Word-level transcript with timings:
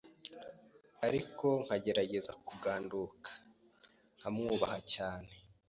ariko 1.07 1.47
nkagerageza 1.63 2.31
kuganduka 2.47 3.31
nkamwubaha 4.17 4.79
cyane. 4.93 5.31